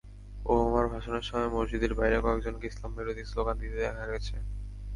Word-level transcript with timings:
ওবামার 0.45 0.85
ভাষণের 0.93 1.25
সময় 1.29 1.49
মসজিদের 1.55 1.91
বাইরে 1.99 2.17
কয়েকজনকে 2.19 2.65
ইসলামবিরোধী 2.67 3.23
স্লোগান 3.25 3.55
দিতে 3.61 3.77
দেখা 3.81 4.05
গেছে। 4.11 4.35